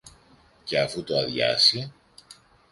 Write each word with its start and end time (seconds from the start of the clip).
και 0.63 0.79
αφού 0.79 1.03
το 1.03 1.17
αδειάσει 1.17 1.93